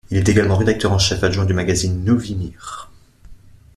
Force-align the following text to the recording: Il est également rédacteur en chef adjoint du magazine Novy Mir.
Il 0.09 0.17
est 0.17 0.27
également 0.29 0.57
rédacteur 0.57 0.91
en 0.93 0.97
chef 0.97 1.21
adjoint 1.23 1.45
du 1.45 1.53
magazine 1.53 2.03
Novy 2.03 2.33
Mir. 2.33 2.89